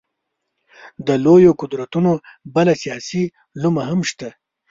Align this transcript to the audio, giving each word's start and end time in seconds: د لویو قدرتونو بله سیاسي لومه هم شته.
د 1.07 1.09
لویو 1.25 1.57
قدرتونو 1.61 2.11
بله 2.55 2.73
سیاسي 2.83 3.23
لومه 3.61 3.83
هم 3.89 4.01
شته. 4.09 4.29